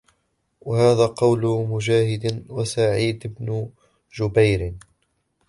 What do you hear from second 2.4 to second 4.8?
وَسَعِيدِ بْنِ جُبَيْرٍ